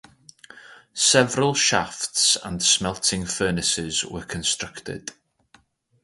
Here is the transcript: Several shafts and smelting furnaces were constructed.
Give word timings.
Several 0.95 1.53
shafts 1.53 2.35
and 2.43 2.63
smelting 2.63 3.23
furnaces 3.27 4.03
were 4.03 4.23
constructed. 4.23 5.11